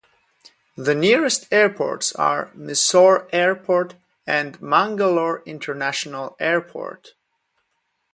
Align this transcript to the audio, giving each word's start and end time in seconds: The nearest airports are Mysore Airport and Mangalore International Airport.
The 0.75 0.95
nearest 0.95 1.47
airports 1.53 2.11
are 2.15 2.49
Mysore 2.55 3.27
Airport 3.31 3.97
and 4.25 4.59
Mangalore 4.59 5.43
International 5.45 6.35
Airport. 6.39 7.09